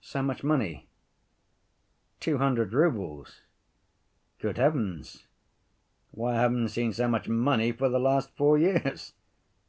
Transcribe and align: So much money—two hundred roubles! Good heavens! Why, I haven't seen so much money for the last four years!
So 0.00 0.20
much 0.20 0.42
money—two 0.42 2.38
hundred 2.38 2.72
roubles! 2.74 3.42
Good 4.40 4.58
heavens! 4.58 5.28
Why, 6.10 6.32
I 6.34 6.40
haven't 6.40 6.70
seen 6.70 6.92
so 6.92 7.06
much 7.06 7.28
money 7.28 7.70
for 7.70 7.88
the 7.88 8.00
last 8.00 8.32
four 8.36 8.58
years! 8.58 9.14